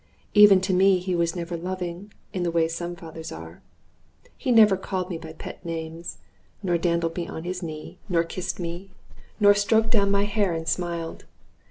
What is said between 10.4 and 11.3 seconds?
and smiled.